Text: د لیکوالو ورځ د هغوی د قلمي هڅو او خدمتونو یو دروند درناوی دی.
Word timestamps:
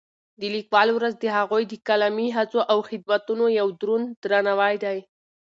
د 0.39 0.41
لیکوالو 0.55 0.91
ورځ 0.95 1.13
د 1.19 1.25
هغوی 1.37 1.63
د 1.67 1.73
قلمي 1.87 2.27
هڅو 2.37 2.59
او 2.71 2.77
خدمتونو 2.89 3.43
یو 3.59 3.67
دروند 3.79 4.07
درناوی 4.23 4.75
دی. 4.83 4.97